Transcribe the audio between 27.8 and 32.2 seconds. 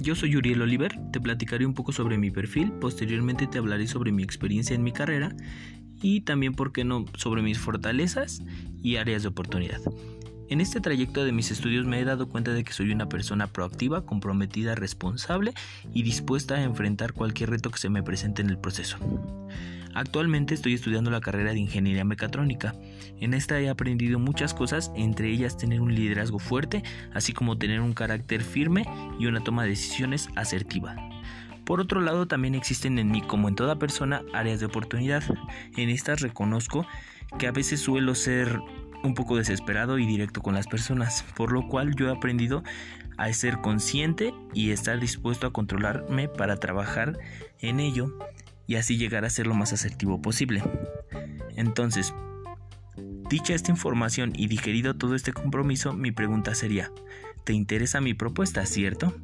un carácter firme y una toma de decisiones asertiva. Por otro